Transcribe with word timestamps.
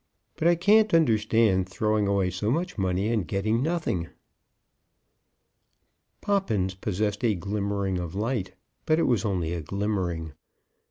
But 0.35 0.47
I 0.47 0.55
can't 0.55 0.95
understand 0.95 1.69
throwing 1.69 2.07
away 2.07 2.31
so 2.31 2.49
much 2.49 2.75
money 2.75 3.09
and 3.09 3.27
getting 3.27 3.61
nothing." 3.61 4.09
Poppins 6.21 6.73
possessed 6.73 7.23
a 7.23 7.35
glimmering 7.35 7.99
of 7.99 8.15
light, 8.15 8.55
but 8.87 8.97
it 8.97 9.03
was 9.03 9.23
only 9.25 9.53
a 9.53 9.61
glimmering. 9.61 10.33